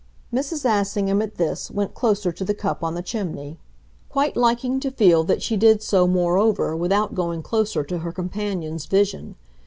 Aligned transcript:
Mrs. 0.33 0.65
Assingham, 0.65 1.21
at 1.21 1.35
this, 1.35 1.69
went 1.69 1.93
closer 1.93 2.31
to 2.31 2.43
the 2.43 2.55
cup 2.55 2.83
on 2.83 2.95
the 2.95 3.03
chimney 3.03 3.59
quite 4.09 4.35
liking 4.35 4.79
to 4.79 4.89
feel 4.89 5.23
that 5.25 5.43
she 5.43 5.55
did 5.55 5.83
so, 5.83 6.07
moreover, 6.07 6.75
without 6.75 7.13
going 7.13 7.43
closer 7.43 7.83
to 7.83 7.99
her 7.99 8.11
companion's 8.11 8.87
vision. 8.87 9.35